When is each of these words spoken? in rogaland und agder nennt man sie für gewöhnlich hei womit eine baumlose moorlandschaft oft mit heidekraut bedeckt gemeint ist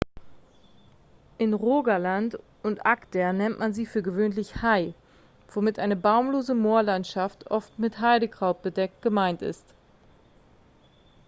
in 1.37 1.53
rogaland 1.53 2.39
und 2.63 2.83
agder 2.87 3.33
nennt 3.33 3.59
man 3.59 3.71
sie 3.71 3.85
für 3.85 4.01
gewöhnlich 4.01 4.63
hei 4.63 4.95
womit 5.53 5.77
eine 5.77 5.95
baumlose 5.95 6.55
moorlandschaft 6.55 7.51
oft 7.51 7.77
mit 7.77 7.99
heidekraut 7.99 8.63
bedeckt 8.63 9.03
gemeint 9.03 9.43
ist 9.43 9.75